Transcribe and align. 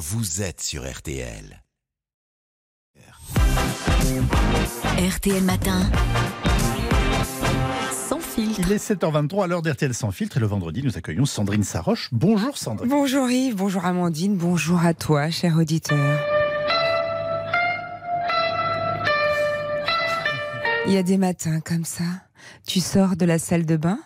vous 0.00 0.40
êtes 0.40 0.62
sur 0.62 0.90
RTL. 0.90 1.62
RTL 4.96 5.42
Matin. 5.42 5.90
Sans 8.08 8.18
filtre. 8.18 8.60
Il 8.64 8.72
est 8.72 8.82
7h23 8.82 9.44
à 9.44 9.46
l'heure 9.46 9.60
d'RTL 9.60 9.92
sans 9.92 10.10
filtre 10.10 10.38
et 10.38 10.40
le 10.40 10.46
vendredi 10.46 10.82
nous 10.82 10.96
accueillons 10.96 11.26
Sandrine 11.26 11.64
Saroche. 11.64 12.08
Bonjour 12.12 12.56
Sandrine. 12.56 12.88
Bonjour 12.88 13.28
Yves, 13.28 13.56
bonjour 13.56 13.84
Amandine, 13.84 14.38
bonjour 14.38 14.82
à 14.82 14.94
toi, 14.94 15.28
cher 15.28 15.58
auditeur. 15.58 16.18
Il 20.86 20.94
y 20.94 20.96
a 20.96 21.02
des 21.02 21.18
matins 21.18 21.60
comme 21.60 21.84
ça, 21.84 22.04
tu 22.66 22.80
sors 22.80 23.16
de 23.16 23.26
la 23.26 23.38
salle 23.38 23.66
de 23.66 23.76
bain, 23.76 24.00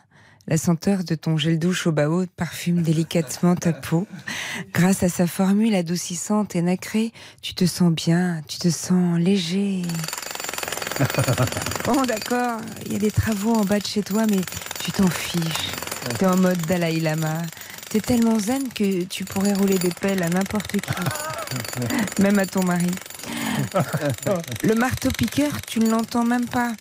la 0.47 0.59
senteur 0.59 1.05
de 1.05 1.15
ton 1.15 1.37
gel 1.37 1.59
douche 1.59 1.87
au 1.87 1.93
bas 1.93 2.09
haut 2.09 2.27
parfume 2.37 2.83
délicatement 2.83 3.57
ta 3.57 3.73
peau. 3.73 4.07
Grâce 4.73 5.03
à 5.03 5.09
sa 5.09 5.27
formule 5.27 5.75
adoucissante 5.75 6.55
et 6.55 6.63
nacrée, 6.63 7.13
tu 7.43 7.55
te 7.55 7.67
sens 7.67 7.93
bien, 7.93 8.43
tu 8.49 8.59
te 8.59 8.71
sens 8.71 9.19
léger. 9.19 9.83
Bon, 11.85 12.03
d'accord, 12.03 12.61
il 12.87 12.93
y 12.93 12.97
a 12.97 12.99
des 12.99 13.11
travaux 13.11 13.53
en 13.53 13.65
bas 13.65 13.79
de 13.79 13.87
chez 13.87 14.03
toi, 14.03 14.25
mais 14.31 14.41
tu 14.81 14.93
t'en 14.93 15.09
fiches. 15.09 15.73
T'es 16.19 16.27
en 16.27 16.37
mode 16.37 16.59
Dalai 16.67 17.01
Lama. 17.01 17.43
T'es 17.91 18.01
tellement 18.01 18.39
zen 18.39 18.73
que 18.73 19.03
tu 19.05 19.25
pourrais 19.25 19.53
rouler 19.53 19.79
des 19.79 19.91
pelles 19.91 20.23
à 20.23 20.29
n'importe 20.29 20.81
qui, 20.81 20.91
même 22.23 22.39
à 22.39 22.47
ton 22.47 22.65
mari. 22.65 22.91
Le 24.63 24.75
marteau-piqueur, 24.75 25.61
tu 25.63 25.81
ne 25.81 25.91
l'entends 25.91 26.25
même 26.25 26.47
pas. 26.47 26.73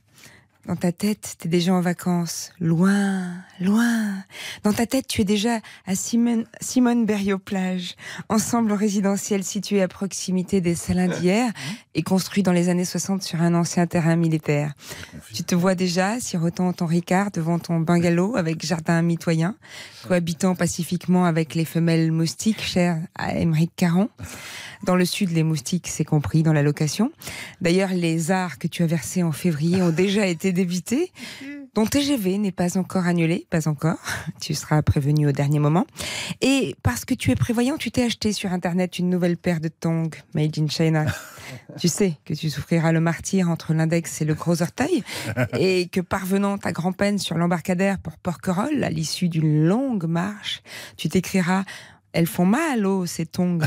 Dans 0.66 0.78
ta 0.78 0.94
tête, 0.94 1.36
t'es 1.40 1.50
déjà 1.50 1.74
en 1.74 1.82
vacances, 1.82 2.54
loin, 2.62 3.34
loin. 3.60 4.24
Dans 4.64 4.74
ta 4.74 4.86
tête, 4.86 5.08
tu 5.08 5.22
es 5.22 5.26
déjà 5.26 5.60
à 5.86 5.96
Simone, 5.96 6.46
Simone 6.62 7.06
Berriot 7.06 7.40
plage, 7.40 7.96
ensemble 8.30 8.74
résidentiel 8.74 9.44
situé 9.44 9.82
à 9.82 9.88
proximité 9.88 10.62
des 10.62 10.76
salins 10.76 11.08
d'hier 11.08 11.52
et 11.96 12.04
construit 12.04 12.44
dans 12.44 12.52
les 12.52 12.70
années 12.70 12.86
60 12.86 13.24
sur 13.24 13.42
un 13.42 13.54
ancien 13.54 13.88
terrain 13.88 14.16
militaire. 14.16 14.74
Tu 15.34 15.44
te 15.44 15.56
vois 15.56 15.76
déjà 15.76 16.20
sirotant 16.20 16.74
ton 16.74 16.86
Ricard 16.86 17.32
devant 17.32 17.60
ton 17.60 17.80
bungalow 17.80 18.36
avec 18.36 18.66
jardin 18.66 19.02
mitoyen, 19.02 19.56
cohabitant 20.08 20.56
pacifiquement 20.56 21.26
avec 21.26 21.56
les 21.56 21.66
femelles 21.66 22.12
moustiques 22.12 22.62
chères 22.62 23.00
à 23.16 23.36
Émeric 23.36 23.72
Caron. 23.76 24.10
Dans 24.84 24.96
le 24.96 25.06
sud, 25.06 25.32
les 25.32 25.44
moustiques, 25.44 25.88
c'est 25.88 26.04
compris 26.04 26.44
dans 26.44 26.52
la 26.52 26.62
location. 26.62 27.12
D'ailleurs, 27.62 27.92
les 27.94 28.32
arts 28.32 28.58
que 28.58 28.68
tu 28.68 28.84
as 28.84 28.86
versés 28.86 29.24
en 29.24 29.32
février 29.32 29.82
ont 29.82 29.92
déjà 29.92 30.28
été 30.28 30.52
débités. 30.52 31.12
Ton 31.74 31.88
TGV 31.88 32.38
n'est 32.38 32.52
pas 32.52 32.78
encore 32.78 33.08
annulé, 33.08 33.48
pas 33.50 33.68
encore. 33.68 33.98
Tu 34.40 34.54
seras 34.54 34.82
prévenu 34.84 35.28
au 35.28 35.32
dernier 35.32 35.58
moment. 35.58 35.88
Et 36.42 36.76
parce 36.84 37.04
que 37.04 37.16
tu 37.16 37.32
es 37.32 37.36
prévoyant, 37.36 37.78
tu 37.78 37.90
t'es 37.90 38.04
acheté 38.04 38.32
sur 38.32 38.54
Internet 38.54 39.00
une 39.00 39.10
nouvelle 39.10 39.38
paire 39.38 39.60
de 39.60 39.70
tongs 39.70 40.12
made 40.36 40.58
in 40.60 40.68
China. 40.68 41.06
Tu 41.78 41.88
sais 41.88 42.18
que 42.26 42.34
tu 42.34 42.50
souffriras 42.50 42.92
le 42.92 43.00
martyr 43.00 43.50
entre 43.50 43.74
l'index 43.74 44.22
et 44.22 44.26
le 44.26 44.34
gros 44.34 44.62
orteil 44.62 45.04
et 45.60 45.88
que 45.88 46.00
parvenant 46.00 46.56
à 46.64 46.72
grand-peine 46.72 47.20
sur 47.20 47.38
l'embarcadère 47.38 48.00
pour 48.00 48.18
Porquerolles, 48.18 48.84
à 48.84 48.90
l'issue 48.90 49.28
d'une 49.28 49.66
longue 49.66 50.06
marche, 50.06 50.64
tu 50.96 51.10
t'écriras 51.10 51.64
elles 52.14 52.28
font 52.28 52.46
mal, 52.46 52.86
oh, 52.86 53.06
ces 53.06 53.26
tongs. 53.26 53.60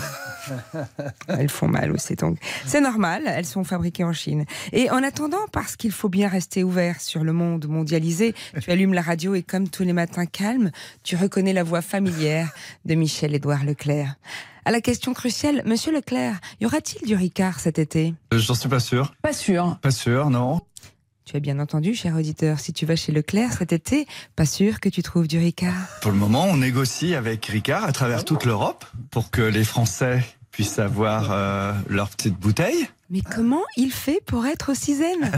elles 1.29 1.49
font 1.49 1.69
mal, 1.69 1.93
oh, 1.93 1.99
ces 1.99 2.17
tongs. 2.17 2.37
C'est 2.65 2.81
normal, 2.81 3.25
elles 3.27 3.45
sont 3.45 3.65
fabriquées 3.65 4.05
en 4.05 4.13
Chine. 4.13 4.45
Et 4.73 4.91
en 4.91 5.03
attendant, 5.03 5.47
parce 5.53 5.77
qu'il 5.77 5.93
faut 5.93 6.09
bien 6.09 6.29
rester 6.29 6.65
ouvert 6.65 7.01
sur 7.01 7.25
le 7.25 7.33
monde 7.33 7.67
mondialisé, 7.67 8.35
tu 8.61 8.71
allumes 8.71 8.95
la 8.95 9.03
radio 9.03 9.35
et 9.35 9.43
comme 9.43 9.69
tous 9.69 9.83
les 9.83 9.93
matins 9.93 10.27
calmes, 10.27 10.71
tu 11.03 11.17
reconnais 11.17 11.53
la 11.53 11.65
voix 11.65 11.83
familière 11.83 12.53
de 12.85 12.95
Michel-Édouard 12.95 13.65
Leclerc. 13.65 14.15
À 14.65 14.73
la 14.73 14.81
question 14.81 15.15
cruciale, 15.15 15.63
Monsieur 15.65 15.93
Leclerc, 15.93 16.41
y 16.61 16.67
aura-t-il 16.67 17.07
du 17.07 17.15
Ricard 17.15 17.61
cet 17.61 17.79
été? 17.79 18.15
Euh, 18.33 18.39
J'en 18.39 18.55
suis 18.55 18.69
pas 18.69 18.81
sûr. 18.81 19.15
Pas 19.23 19.33
sûr. 19.33 19.79
Pas 19.81 19.93
sûr, 19.93 20.29
non. 20.29 20.61
Tu 21.27 21.37
as 21.37 21.41
bien 21.41 21.59
entendu, 21.59 21.93
cher 21.93 22.15
auditeur, 22.15 22.61
si 22.61 22.73
tu 22.73 22.87
vas 22.87 22.95
chez 22.95 23.11
Leclerc 23.11 23.55
cet 23.59 23.73
été, 23.73 24.07
pas 24.37 24.47
sûr 24.47 24.79
que 24.79 24.89
tu 24.89 25.03
trouves 25.03 25.27
du 25.27 25.39
Ricard. 25.39 25.75
Pour 26.01 26.13
le 26.13 26.17
moment, 26.17 26.45
on 26.45 26.59
négocie 26.59 27.17
avec 27.17 27.47
Ricard 27.47 27.83
à 27.83 27.91
travers 27.91 28.25
toute 28.25 28.45
l'Europe 28.45 28.85
pour 29.11 29.33
que 29.33 29.43
les 29.43 29.65
Français 29.65 30.23
puissent 30.53 30.79
avoir 30.79 31.33
euh, 31.33 31.73
leur 31.89 32.11
petite 32.11 32.39
bouteille. 32.39 32.87
Mais 33.11 33.23
comment 33.23 33.65
il 33.77 33.91
fait 33.91 34.23
pour 34.25 34.47
être 34.47 34.71
aussi 34.71 34.95
zen? 34.95 35.33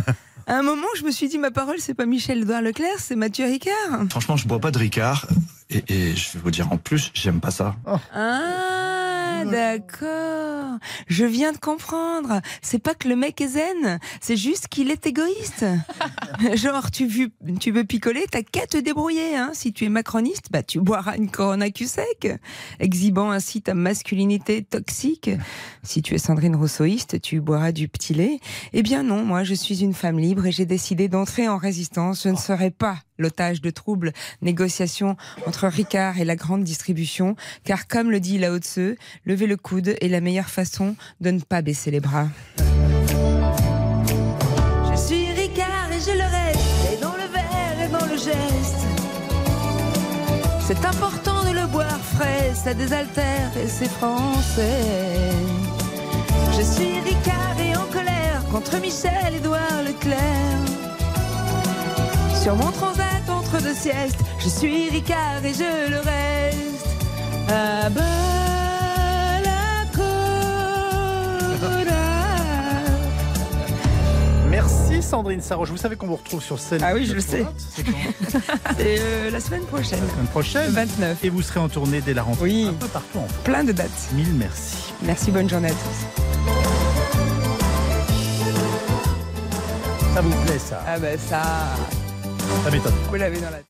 À 0.47 0.59
un 0.59 0.63
moment, 0.63 0.87
je 0.99 1.05
me 1.05 1.11
suis 1.11 1.27
dit, 1.27 1.39
ma 1.39 1.51
parole, 1.51 1.77
c'est 1.79 1.95
pas 1.95 2.05
Michel 2.05 2.43
Edouard 2.43 2.61
Leclerc, 2.61 2.99
c'est 2.99 3.17
Mathieu 3.17 3.47
Ricard. 3.47 4.11
Franchement, 4.11 4.37
je 4.37 4.47
bois 4.47 4.61
pas 4.61 4.71
de 4.71 4.79
Ricard. 4.79 5.27
Et, 5.71 5.85
et 5.89 6.15
je 6.15 6.33
vais 6.35 6.41
vous 6.41 6.51
dire 6.51 6.71
en 6.71 6.77
plus, 6.77 7.11
j'aime 7.15 7.41
pas 7.41 7.51
ça. 7.51 7.77
Ah, 7.87 7.99
d'accord. 9.51 10.79
Je 11.07 11.25
viens 11.25 11.53
de 11.53 11.59
comprendre. 11.59 12.41
C'est 12.63 12.79
pas 12.79 12.95
que 12.95 13.09
le 13.09 13.17
mec 13.17 13.41
est 13.41 13.49
zen, 13.49 13.99
c'est 14.21 14.37
juste 14.37 14.69
qu'il 14.69 14.91
est 14.91 15.07
égoïste. 15.07 15.65
Genre, 16.55 16.91
tu 16.91 17.07
veux, 17.07 17.31
tu 17.61 17.71
veux 17.71 17.85
picoler, 17.85 18.25
t'as 18.31 18.43
qu'à 18.43 18.67
te 18.67 18.79
débrouiller. 18.79 19.37
Hein. 19.37 19.51
Si 19.55 19.73
tu 19.73 19.85
es 19.85 19.89
macroniste, 19.89 20.47
bah, 20.51 20.63
tu 20.63 20.81
boiras 20.81 21.17
une 21.17 21.31
Corona 21.31 21.71
cul 21.71 21.87
sec, 21.87 22.29
exhibant 22.79 23.31
ainsi 23.31 23.63
ta 23.63 23.75
masculinité 23.75 24.63
toxique. 24.63 25.31
Si 25.83 26.03
tu 26.03 26.15
es 26.15 26.19
Sandrine 26.19 26.57
Rousseauiste, 26.57 27.21
tu 27.21 27.41
boiras 27.41 27.73
du 27.73 27.89
petit 27.89 28.15
lait. 28.15 28.41
Eh 28.73 28.83
bien 28.83 29.03
non, 29.03 29.25
moi, 29.25 29.45
je 29.45 29.55
suis 29.55 29.83
une 29.83 29.95
femme 29.95 30.19
libre 30.19 30.47
et 30.47 30.53
j'ai 30.53 30.67
décidé 30.67 31.09
d'entrer 31.09 31.49
en 31.49 31.57
résistance. 31.57 32.23
Je 32.25 32.29
ne 32.29 32.37
serai 32.37 32.71
pas 32.71 32.99
l'otage 33.19 33.61
de 33.61 33.71
troubles 33.71 34.13
négociations 34.43 35.17
entre 35.47 35.69
Ricard 35.69 36.19
et 36.19 36.25
la 36.25 36.35
grande 36.37 36.65
distribution, 36.65 37.37
car 37.65 37.87
comme 37.87 38.11
le 38.11 38.21
dit 38.21 38.39
Lao 38.39 38.59
Tse, 38.59 38.97
lever 39.27 39.47
le 39.47 39.57
coude 39.57 39.97
est 40.01 40.09
la 40.09 40.21
meilleure 40.21 40.51
façon 40.51 40.97
de 41.21 41.31
ne 41.31 41.41
pas 41.41 41.63
baisser 41.63 41.91
les 41.91 42.01
bras. 42.01 42.29
Je 42.59 42.65
suis 44.97 45.31
Ricard 45.33 45.91
et 45.93 46.01
je 46.01 46.13
le 46.17 46.25
reste, 46.25 46.93
et 46.93 46.97
dans 47.03 47.15
le 47.15 47.27
verre 47.33 47.81
et 47.85 47.89
dans 47.89 48.07
le 48.07 48.17
geste. 48.17 48.87
C'est 50.67 50.85
important 50.85 51.45
de 51.45 51.51
le 51.59 51.67
boire 51.67 51.99
frais, 51.99 52.53
ça 52.55 52.75
désaltère 52.75 53.57
et 53.57 53.69
c'est 53.69 53.89
français. 53.89 55.33
Je 56.57 56.63
suis 56.63 57.01
Ricard 57.01 57.59
et 57.59 57.75
en 57.75 57.87
colère 57.87 58.45
contre 58.51 58.79
Michel 58.81 59.37
Édouard 59.37 59.83
Leclerc. 59.87 60.88
Sur 62.43 62.57
mon 62.57 62.71
transat 62.71 63.29
entre 63.29 63.61
deux 63.63 63.75
siestes, 63.75 64.19
je 64.39 64.49
suis 64.49 64.89
Ricard 64.91 65.45
et 65.45 65.53
je 65.55 65.91
le 65.91 65.99
reste. 65.99 66.87
À. 67.51 67.89
Merci 74.51 75.03
Sandrine 75.03 75.41
Saroche. 75.43 75.71
Vous 75.71 75.77
savez 75.77 75.97
qu'on 75.97 76.07
vous 76.07 76.17
retrouve 76.17 76.43
sur 76.43 76.59
scène. 76.59 76.81
Ah 76.83 76.93
oui, 76.95 77.05
je 77.07 77.13
le 77.15 77.21
sais. 77.21 77.45
C'est 77.75 77.85
quand 77.85 77.93
C'est 78.79 78.97
euh, 79.01 79.31
la 79.31 79.41
semaine 79.41 79.65
prochaine, 79.65 80.01
La 80.01 80.11
semaine 80.13 80.27
prochaine. 80.27 80.67
le 80.67 80.73
29. 80.73 81.25
Et 81.25 81.29
vous 81.29 81.43
serez 81.43 81.61
en 81.61 81.69
tournée 81.69 82.01
dès 82.01 82.15
la 82.15 82.23
rentrée. 82.23 82.43
Oui. 82.45 82.67
Un 82.71 82.75
peu 82.75 82.89
partout 82.89 83.19
en 83.19 83.29
France. 83.29 83.39
Plein 83.45 83.65
de 83.65 83.73
dates. 83.73 83.91
Mille 84.15 84.33
merci. 84.35 84.93
Merci, 85.03 85.31
bonne 85.31 85.49
journée 85.49 85.69
à 85.69 85.73
tous. 85.73 86.07
Ça 90.15 90.21
vous 90.23 90.31
plaît 90.45 90.59
ça 90.59 90.83
Ah 90.87 90.99
ben 90.99 91.17
ça, 91.19 91.43
Ça 92.65 92.71
m'étonne. 92.71 92.95
vous 93.09 93.15
l'avez 93.17 93.41
dans 93.41 93.51
la. 93.51 93.68